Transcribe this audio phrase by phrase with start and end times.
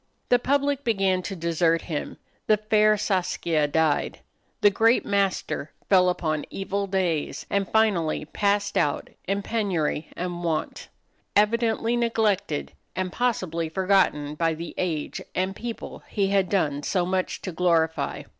[0.29, 2.17] The public began to desert him,
[2.47, 4.21] the fair Saskia died,
[4.61, 10.87] the great master fell upon evil days, and finally passed out in penury and want
[11.35, 17.43] evidently neglected and possibly forgotten by the age and people he had done so much
[17.43, 18.23] to glorify.